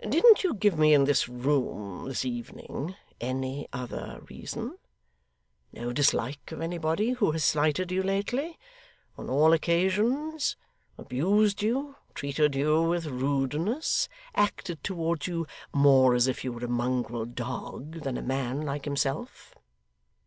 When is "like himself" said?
18.62-19.54